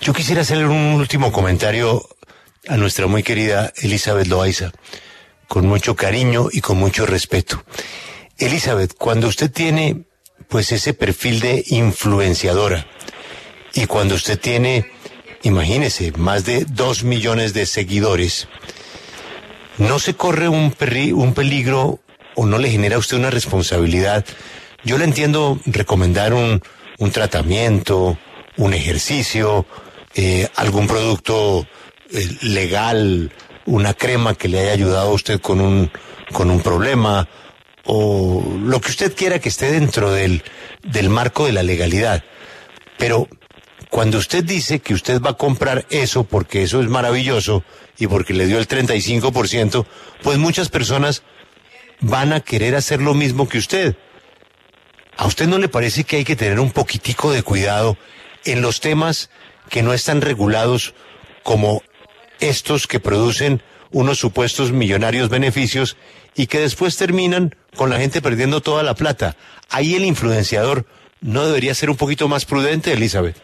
[0.00, 2.08] Yo quisiera hacerle un último comentario
[2.68, 4.72] a nuestra muy querida Elizabeth Loaiza,
[5.48, 7.62] con mucho cariño y con mucho respeto.
[8.38, 10.04] Elizabeth, cuando usted tiene
[10.48, 12.86] pues ese perfil de influenciadora
[13.74, 14.90] y cuando usted tiene,
[15.42, 18.48] imagínese, más de dos millones de seguidores,
[19.78, 20.74] ¿no se corre un,
[21.14, 22.00] un peligro
[22.34, 24.24] o no le genera a usted una responsabilidad?
[24.84, 26.62] Yo le entiendo recomendar un
[27.12, 28.18] tratamiento,
[28.60, 29.66] un ejercicio,
[30.14, 31.66] eh, algún producto
[32.12, 33.32] eh, legal,
[33.64, 35.90] una crema que le haya ayudado a usted con un,
[36.32, 37.26] con un problema,
[37.84, 40.42] o lo que usted quiera que esté dentro del,
[40.82, 42.22] del marco de la legalidad.
[42.98, 43.28] Pero
[43.88, 47.64] cuando usted dice que usted va a comprar eso porque eso es maravilloso
[47.98, 49.86] y porque le dio el 35%,
[50.22, 51.22] pues muchas personas
[52.00, 53.96] van a querer hacer lo mismo que usted.
[55.16, 57.96] ¿A usted no le parece que hay que tener un poquitico de cuidado
[58.44, 59.30] en los temas
[59.68, 60.94] que no están regulados
[61.42, 61.82] como
[62.40, 65.96] estos que producen unos supuestos millonarios beneficios
[66.34, 69.36] y que después terminan con la gente perdiendo toda la plata.
[69.68, 70.86] Ahí el influenciador
[71.20, 73.36] no debería ser un poquito más prudente, Elizabeth.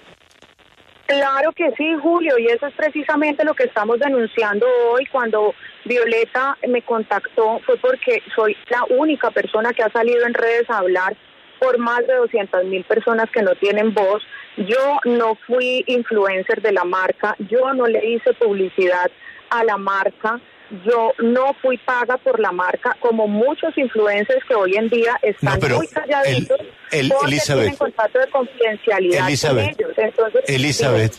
[1.07, 5.07] Claro que sí, Julio, y eso es precisamente lo que estamos denunciando hoy.
[5.07, 10.69] Cuando Violeta me contactó fue porque soy la única persona que ha salido en redes
[10.69, 11.17] a hablar
[11.59, 14.23] por más de 200 mil personas que no tienen voz.
[14.57, 19.11] Yo no fui influencer de la marca, yo no le hice publicidad
[19.51, 20.41] a la marca,
[20.85, 25.61] yo no fui paga por la marca, como muchos influencers que hoy en día están
[25.61, 26.59] muy calladitos
[26.91, 30.45] el, Elizabeth, tienen contrato de confidencialidad Elizabeth, con ellos.
[30.49, 31.15] Elizabeth,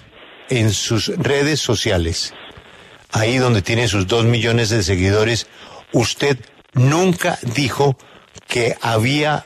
[0.49, 2.33] en sus redes sociales,
[3.11, 5.47] ahí donde tiene sus dos millones de seguidores,
[5.93, 6.37] usted
[6.73, 7.97] nunca dijo
[8.47, 9.45] que había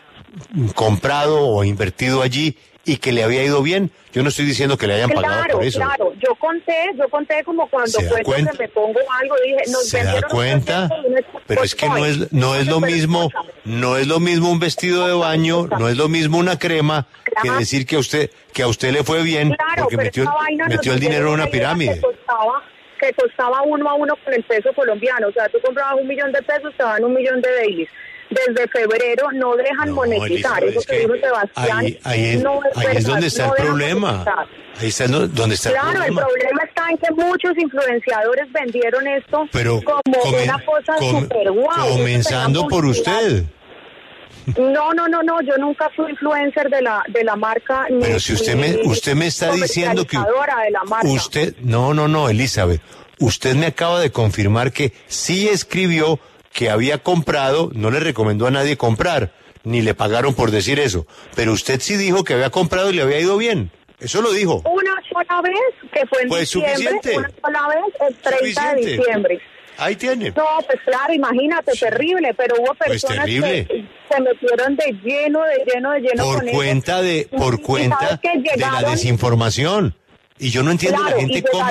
[0.76, 3.92] comprado o invertido allí y que le había ido bien.
[4.12, 5.80] Yo no estoy diciendo que le hayan pagado por eso.
[5.80, 10.22] Claro, yo conté, yo conté como cuando cuento me pongo algo, dije, nos ¿Se da
[10.24, 10.90] cuenta?
[11.48, 13.30] Pero es que no es, no es lo mismo,
[13.64, 17.08] no es lo mismo un vestido de baño, no es lo mismo una crema
[17.42, 20.34] que decir que a usted, que a used le fue bien porque metió,
[20.68, 22.02] metió el dinero en una pirámide.
[23.00, 26.32] Que costaba, uno a uno con el peso colombiano, o sea, tú comprabas un millón
[26.32, 27.90] de pesos, te daban un millón de dailies
[28.32, 30.64] desde febrero no dejan monetizar.
[30.64, 31.98] Eso que, dijo Sebastián.
[32.04, 34.26] Ahí, es, no es, ahí es, donde está el problema.
[34.80, 36.22] Ahí está donde está claro, el problema.
[36.22, 39.48] Claro, el problema está en que muchos influenciadores vendieron esto
[39.84, 41.90] como una cosa super guau.
[41.90, 43.46] Comenzando por usted.
[44.58, 47.86] No, no, no, no, yo nunca fui influencer de la de la marca.
[48.02, 51.08] Pero si usted me usted me está diciendo que de la marca.
[51.08, 52.82] usted no, no, no, Elizabeth,
[53.20, 56.20] usted me acaba de confirmar que sí escribió
[56.54, 59.32] que había comprado, no le recomendó a nadie comprar,
[59.64, 61.06] ni le pagaron por decir eso.
[61.36, 63.72] Pero usted sí dijo que había comprado y le había ido bien.
[64.00, 64.64] Eso lo dijo.
[64.66, 66.74] Una sola vez, que fue en pues diciembre.
[66.76, 67.18] Suficiente.
[67.18, 69.42] Una sola vez, el 30 de diciembre.
[69.78, 70.32] Ahí tiene.
[70.32, 75.66] No, pues claro, imagínate, terrible, pero hubo pues personas que se metieron de lleno, de
[75.66, 79.96] lleno, de lleno por cuenta de Por cuenta de la desinformación.
[80.42, 81.66] Y yo no entiendo la gente cómo,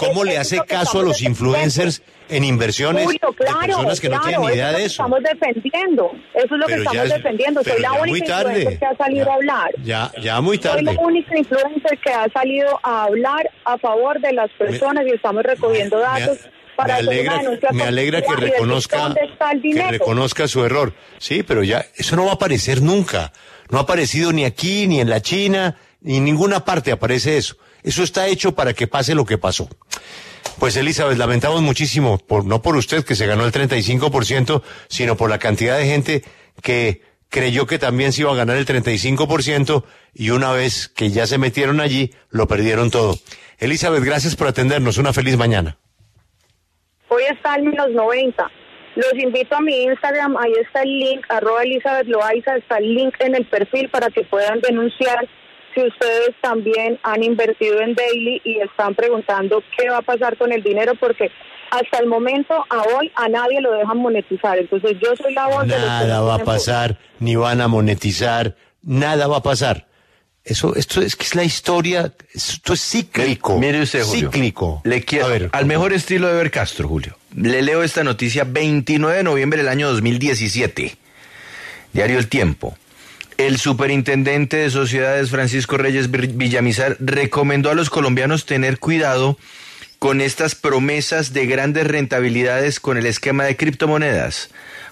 [0.00, 4.48] cómo le hace caso a los influencers en inversiones de personas que no tienen ni
[4.48, 5.04] idea de eso.
[5.04, 7.62] Estamos defendiendo, eso es lo que estamos defendiendo.
[7.62, 9.70] Soy la única influencer que ha salido a hablar.
[9.84, 10.84] Ya, ya muy tarde.
[10.84, 15.10] Soy la única influencer que ha salido a hablar a favor de las personas y
[15.10, 16.38] estamos recogiendo datos.
[16.84, 17.40] Me, alegra,
[17.72, 19.14] me alegra que reconozca,
[19.62, 20.92] que reconozca su error.
[21.18, 23.32] Sí, pero ya, eso no va a aparecer nunca.
[23.70, 27.56] No ha aparecido ni aquí, ni en la China, ni en ninguna parte aparece eso.
[27.86, 29.68] Eso está hecho para que pase lo que pasó.
[30.58, 35.30] Pues Elizabeth, lamentamos muchísimo, por, no por usted que se ganó el 35%, sino por
[35.30, 36.24] la cantidad de gente
[36.62, 41.28] que creyó que también se iba a ganar el 35% y una vez que ya
[41.28, 43.14] se metieron allí, lo perdieron todo.
[43.58, 44.98] Elizabeth, gracias por atendernos.
[44.98, 45.78] Una feliz mañana.
[47.08, 48.50] Hoy está en menos 90.
[48.96, 53.14] Los invito a mi Instagram, ahí está el link, arroba Elizabeth Loaiza, está el link
[53.20, 55.28] en el perfil para que puedan denunciar
[55.76, 60.50] si ustedes también han invertido en Daily y están preguntando qué va a pasar con
[60.50, 61.30] el dinero, porque
[61.70, 64.58] hasta el momento, a hoy, a nadie lo dejan monetizar.
[64.58, 68.56] Entonces yo soy la voz nada de Nada va a pasar, ni van a monetizar,
[68.82, 69.86] nada va a pasar.
[70.42, 73.58] Eso, esto es que es la historia, esto es cíclico.
[73.58, 74.30] Mire usted, Julio.
[74.30, 74.80] Cíclico.
[74.84, 77.18] Le quiero, ver, al mejor estilo de Ver Castro, Julio.
[77.34, 80.96] Le leo esta noticia 29 de noviembre del año 2017.
[81.92, 82.78] Diario El Tiempo.
[83.38, 89.36] El superintendente de sociedades Francisco Reyes Villamizar recomendó a los colombianos tener cuidado
[89.98, 94.48] con estas promesas de grandes rentabilidades con el esquema de criptomonedas,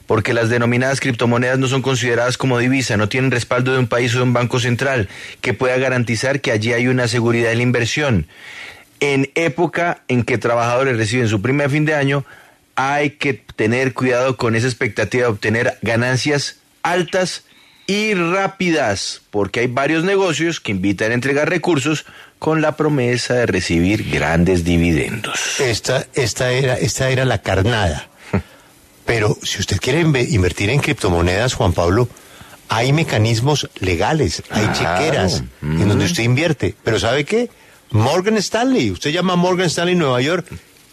[0.07, 4.15] porque las denominadas criptomonedas no son consideradas como divisa, no tienen respaldo de un país
[4.15, 5.09] o de un banco central
[5.41, 8.27] que pueda garantizar que allí hay una seguridad en la inversión.
[9.01, 12.27] En época en que trabajadores reciben su primer fin de año,
[12.77, 17.45] hay que tener cuidado con esa expectativa de obtener ganancias altas
[17.87, 22.05] y rápidas, porque hay varios negocios que invitan a entregar recursos
[22.39, 25.61] con la promesa de recibir grandes dividendos.
[25.61, 28.09] Esta, esta, era, esta era la carnada.
[29.05, 32.09] Pero si usted quiere inve- invertir en criptomonedas, Juan Pablo,
[32.69, 34.79] hay mecanismos legales, hay Claro.
[34.99, 36.75] chequeras en donde usted invierte.
[36.83, 37.51] Pero ¿sabe qué?
[37.91, 40.47] Morgan Stanley, usted llama a Morgan Stanley Nueva York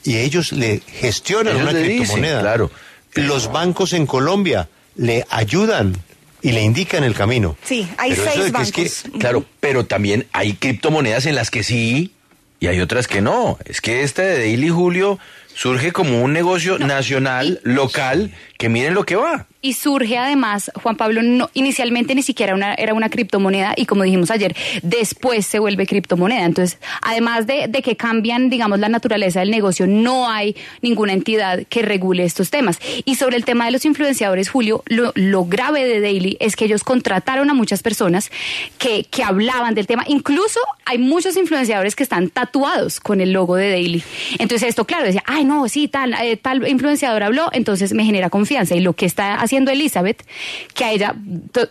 [0.04, 2.42] y ellos le gestionan Ellos una le dicen, criptomoneda.
[2.42, 2.72] claro.
[3.14, 5.96] Los bancos en Colombia le ayudan
[6.42, 7.56] y le indican el camino.
[7.64, 8.72] Sí, hay Pero seis de que es bancos.
[9.14, 12.12] que- Claro, pero también hay criptomonedas en las que sí
[12.60, 13.58] y hay otras que no.
[13.66, 15.20] Es que este de Daily Julio
[15.54, 19.48] surge como un negocio nacional, local, que miren lo que va.
[19.64, 24.04] Y surge además, Juan Pablo, no, inicialmente ni siquiera una, era una criptomoneda y como
[24.04, 26.46] dijimos ayer, después se vuelve criptomoneda.
[26.46, 31.64] Entonces, además de, de que cambian, digamos, la naturaleza del negocio, no hay ninguna entidad
[31.70, 32.80] que regule estos temas.
[33.06, 36.66] Y sobre el tema de los influenciadores, Julio, lo, lo grave de Daily es que
[36.66, 38.32] ellos contrataron a muchas personas
[38.80, 40.04] que, que hablaban del tema.
[40.08, 44.04] Incluso hay muchos influenciadores que están tatuados con el logo de Daily.
[44.40, 48.30] Entonces esto, claro, decía, ay no, sí, tal, eh, tal influenciador habló, entonces me genera
[48.30, 48.76] confianza.
[48.76, 50.24] Y lo que está haciendo Elizabeth,
[50.74, 51.16] que a ella,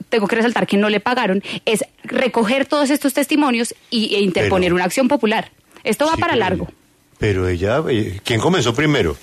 [0.08, 4.66] tengo que resaltar que no le pagaron, es recoger todos estos testimonios y, e interponer
[4.68, 5.50] Pero- una acción popular.
[5.84, 6.68] Esto va Sí, para largo.
[7.18, 9.16] Pero ella, eh, ¿quién comenzó primero?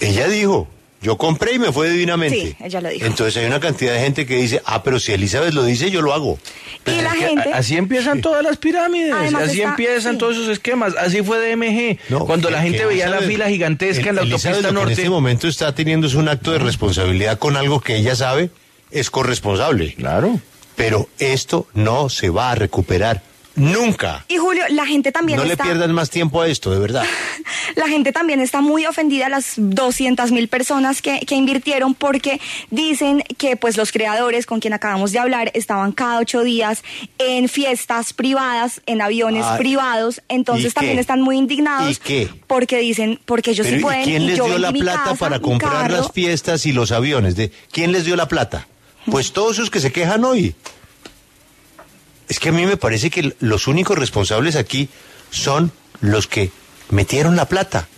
[0.00, 0.68] Ella dijo,
[1.04, 2.36] yo compré y me fue divinamente.
[2.36, 3.04] Sí, ella lo dijo.
[3.06, 6.00] Entonces hay una cantidad de gente que dice, ah, pero si Elizabeth lo dice, yo
[6.02, 6.38] lo hago.
[6.86, 7.50] Y la gente...
[7.52, 10.18] Así empiezan todas las pirámides, Además así está- empiezan sí.
[10.18, 10.94] todos esos esquemas.
[10.98, 11.98] Así fue DMG.
[12.08, 14.74] No, Cuando la gente veía la fila gigantesca en la El- Elizabeth autopista lo que
[14.74, 14.92] norte.
[14.94, 18.50] En este momento está teniendo un acto de responsabilidad con algo que ella sabe
[18.90, 19.94] es corresponsable.
[19.94, 20.40] Claro.
[20.76, 23.22] Pero esto no se va a recuperar
[23.56, 24.24] nunca.
[24.28, 27.04] Y Julio, la gente también No le pierdan más tiempo a esto, de verdad.
[27.76, 32.40] La gente también está muy ofendida, las 200 mil personas que, que invirtieron, porque
[32.70, 36.82] dicen que pues los creadores con quien acabamos de hablar estaban cada ocho días
[37.18, 42.28] en fiestas privadas, en aviones Ay, privados, ¿y entonces también están muy indignados ¿Y qué?
[42.46, 44.04] porque dicen, porque ellos Pero, sí ¿y pueden.
[44.04, 45.96] quién y les yo dio la plata casa, para comprar carro.
[45.96, 47.34] las fiestas y los aviones?
[47.34, 48.68] De, ¿Quién les dio la plata?
[49.10, 50.54] Pues todos esos que se quejan hoy.
[52.28, 54.88] Es que a mí me parece que los únicos responsables aquí
[55.30, 56.50] son los que
[56.90, 57.88] metieron la plata.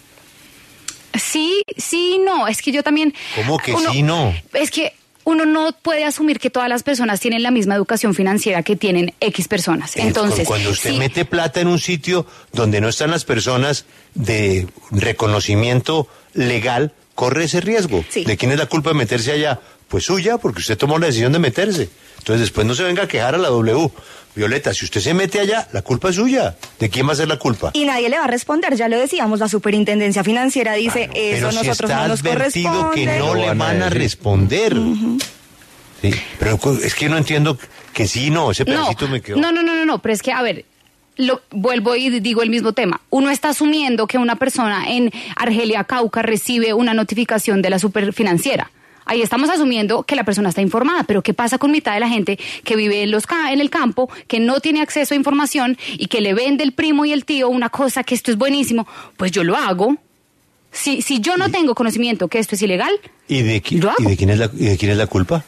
[1.15, 3.15] Sí, sí, no, es que yo también...
[3.35, 4.35] ¿Cómo que sí, no?
[4.53, 4.93] Es que
[5.25, 9.13] uno no puede asumir que todas las personas tienen la misma educación financiera que tienen
[9.19, 9.97] X personas.
[9.97, 14.69] Entonces, cuando usted sí, mete plata en un sitio donde no están las personas de
[14.93, 18.05] reconocimiento legal, corre ese riesgo.
[18.09, 18.25] Sí.
[18.25, 19.59] ¿De quién es la culpa de meterse allá?
[19.89, 21.89] Pues suya, porque usted tomó la decisión de meterse.
[22.19, 23.91] Entonces después no se venga a quejar a la W.
[24.35, 26.57] Violeta, si usted se mete allá, la culpa es suya.
[26.79, 27.71] ¿De quién va a ser la culpa?
[27.73, 31.51] Y nadie le va a responder, ya lo decíamos, la superintendencia financiera dice, Pero eso
[31.53, 33.13] si nosotros está no nos advertido corresponde.
[33.13, 33.99] que no le van a van a decir.
[34.03, 34.77] responder.
[36.03, 37.59] Sí, pero es que no entiendo
[37.95, 39.39] que sí, no, ese no, pedacito me quedó.
[39.39, 40.67] no, no, no, no, no, pero es que, a ver,
[41.17, 43.01] lo, vuelvo y digo el mismo tema.
[43.11, 48.71] Uno está asumiendo que una persona en Argelia, Cauca, recibe una notificación de la superfinanciera.
[49.09, 52.09] Ahí estamos asumiendo que la persona está informada, pero ¿qué pasa con mitad de la
[52.09, 55.79] gente que vive en, los ca- en el campo, que no tiene acceso a información
[55.93, 58.87] y que le vende el primo y el tío una cosa que esto es buenísimo?
[59.17, 59.97] Pues yo lo hago.
[60.73, 62.91] Si, si yo no tengo conocimiento que esto es ilegal,
[63.29, 64.03] ¿Y de, qui- Lo hago.
[64.03, 65.45] ¿y de quién es la, y de quién es la culpa?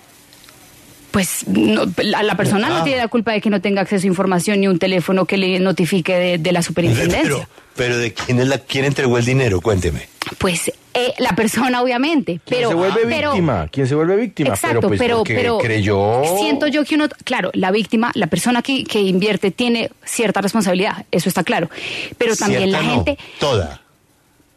[1.10, 2.78] Pues no, la, la persona Ah.
[2.78, 5.36] no tiene la culpa de que no tenga acceso a información ni un teléfono que
[5.36, 7.22] le notifique de, de la superintendencia.
[7.22, 10.08] Pero, pero de quién es la quién entregó el dinero, cuénteme.
[10.38, 12.40] Pues eh, la persona, obviamente.
[12.44, 13.68] ¿Quién Pero, se vuelve pero- víctima?
[13.70, 14.50] ¿Quién se vuelve víctima?
[14.50, 16.22] Exacto, pero, pues, pero, porque pero creyó.
[16.38, 21.06] siento yo que uno, claro, la víctima, la persona que, que invierte tiene cierta responsabilidad,
[21.10, 21.70] eso está claro.
[22.18, 23.80] Pero también Cierta la no, gente, Toda.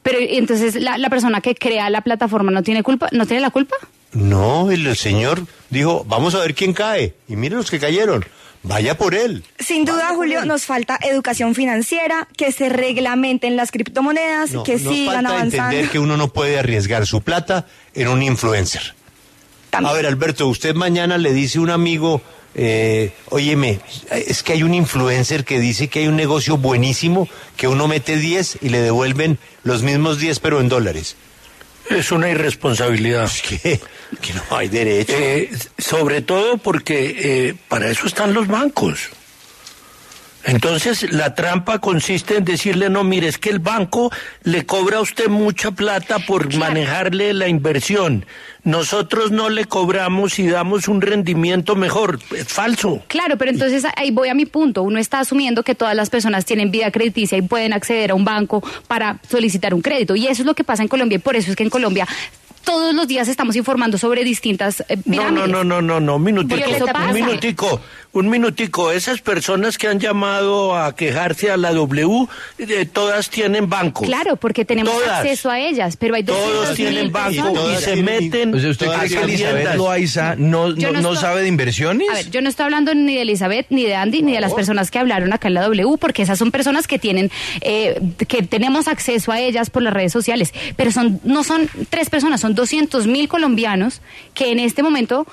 [0.03, 3.51] pero entonces la, la persona que crea la plataforma no tiene culpa, no tiene la
[3.51, 3.75] culpa.
[4.13, 7.15] No, el, señor dijo, vamos a ver quién cae.
[7.27, 8.25] Y miren los que cayeron.
[8.63, 9.43] Vaya por él.
[9.59, 14.93] Sin duda, Julio, nos falta educación financiera, que se reglamenten las criptomonedas, No, que nos
[14.93, 15.65] sigan falta avanzando.
[15.65, 17.65] entender que uno no puede arriesgar su plata
[17.95, 18.93] en un influencer.
[19.71, 19.91] También.
[19.91, 22.21] A ver, Alberto, usted mañana le dice a un amigo,
[22.53, 23.79] eh, óyeme,
[24.11, 28.17] es que hay un influencer que dice que hay un negocio buenísimo, que uno mete
[28.17, 31.15] 10 y le devuelven los mismos 10 pero en dólares.
[31.97, 33.25] Es una irresponsabilidad.
[33.25, 33.79] Es que,
[34.21, 35.13] que no hay derecho.
[35.15, 37.15] Eh, sobre todo porque
[37.49, 39.09] eh, para eso están los bancos.
[40.43, 44.11] Entonces, la trampa consiste en decirle, no, mire, es que el banco
[44.43, 48.25] le cobra a usted mucha plata por manejarle la inversión.
[48.63, 52.19] Nosotros no le cobramos y damos un rendimiento mejor.
[52.35, 53.01] Es falso.
[53.07, 54.83] Claro, pero entonces ahí voy a mi punto.
[54.83, 58.25] Uno está asumiendo que todas las personas tienen vida crediticia y pueden acceder a un
[58.25, 60.15] banco para solicitar un crédito.
[60.15, 62.07] Y eso es lo que pasa en Colombia y por eso es que en Colombia
[62.63, 65.47] todos los días estamos informando sobre distintas eh, pirámides.
[65.49, 67.81] No, no, no, no, no, no, un minutico, un minutico,
[68.13, 68.91] un minutico.
[68.91, 72.27] Esas personas que han llamado a quejarse a la W,
[72.57, 74.03] eh, todas tienen banco.
[74.03, 75.19] Claro, porque tenemos Todas.
[75.21, 77.79] acceso a ellas, pero hay Todos 200 tienen mil banco personas.
[77.81, 79.75] y se tienen- meten O sea, ¿usted a cree que Elizabeth.
[79.75, 82.09] Loaiza no, no, no no estoy- sabe de inversiones?
[82.09, 84.53] A ver, yo no estoy hablando ni de Elizabeth, ni de Andy, ni de las
[84.53, 88.43] personas que hablaron acá en la W, porque esas son personas que tienen, eh, que
[88.43, 90.53] tenemos acceso a ellas por las redes sociales.
[90.75, 94.01] Pero son, no son tres personas, son 200 mil colombianos
[94.33, 95.25] que en este momento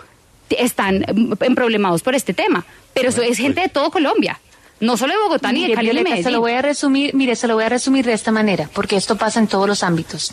[0.51, 2.65] están mm, emproblemados por este tema.
[2.95, 4.41] Pero eso es gente de todo Colombia.
[4.81, 7.13] No solo de Bogotá ni de Cali ni de Violeta, se lo voy a resumir,
[7.15, 9.83] mire, se lo voy a resumir de esta manera, porque esto pasa en todos los
[9.83, 10.33] ámbitos.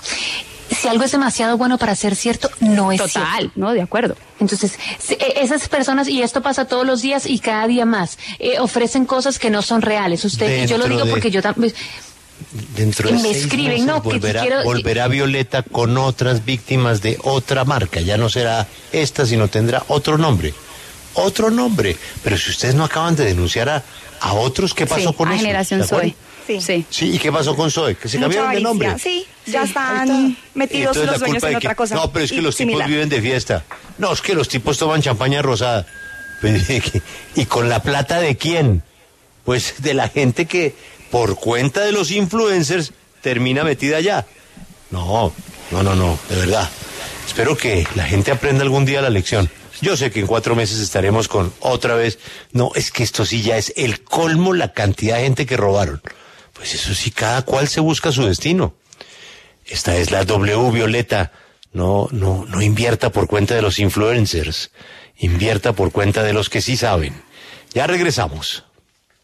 [0.69, 3.19] Si algo es demasiado bueno para ser cierto, no es cierto.
[3.19, 4.15] Total, no, de acuerdo.
[4.39, 4.77] Entonces,
[5.09, 9.05] eh, esas personas, y esto pasa todos los días y cada día más, eh, ofrecen
[9.05, 10.25] cosas que no son reales.
[10.25, 11.73] Usted, y yo lo Dentro digo de- porque yo también...
[12.75, 16.45] Dentro de Y me seis escriben, meses no, que volverá, quiero- volverá Violeta con otras
[16.45, 17.99] víctimas de otra marca.
[18.01, 20.53] Ya no será esta, sino tendrá otro nombre.
[21.15, 21.95] Otro nombre.
[22.23, 23.83] Pero si ustedes no acaban de denunciar a,
[24.21, 25.41] a otros, ¿qué pasó Sí, con a eso?
[25.41, 25.83] generación.
[25.85, 26.15] Zoe.
[26.47, 26.61] Sí.
[26.61, 26.85] Sí.
[26.89, 27.95] Sí, ¿y qué pasó con Zoe?
[27.95, 28.99] Que se Mucha cambiaron de nombre.
[28.99, 30.41] Sí, ya están está.
[30.53, 31.95] metidos los dueños en que- otra cosa.
[31.95, 33.63] No, pero es que y los tipos viven de fiesta.
[33.97, 35.85] No, es que los tipos toman champaña rosada.
[36.41, 36.67] Pues,
[37.35, 38.83] ¿Y con la plata de quién?
[39.45, 40.75] Pues de la gente que
[41.15, 42.91] por cuenta de los influencers
[43.21, 44.25] termina metida allá.
[44.91, 45.31] No,
[45.71, 46.69] no, no, no, de verdad.
[47.25, 49.49] Espero que la gente aprenda algún día la lección.
[49.79, 52.19] Yo sé que en cuatro meses estaremos con otra vez.
[52.51, 56.01] No, es que esto sí ya es el colmo la cantidad de gente que robaron.
[56.51, 58.75] Pues eso sí, cada cual se busca su destino.
[59.65, 61.31] Esta es la W Violeta.
[61.71, 64.69] No, no, no invierta por cuenta de los influencers.
[65.19, 67.13] Invierta por cuenta de los que sí saben.
[67.73, 68.65] Ya regresamos.